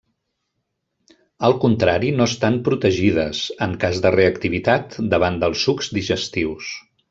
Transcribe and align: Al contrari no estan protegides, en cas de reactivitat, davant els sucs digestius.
Al 1.49 1.55
contrari 1.65 2.09
no 2.21 2.27
estan 2.31 2.57
protegides, 2.69 3.43
en 3.69 3.77
cas 3.85 4.03
de 4.07 4.15
reactivitat, 4.19 5.01
davant 5.15 5.39
els 5.51 5.67
sucs 5.69 5.95
digestius. 6.01 6.77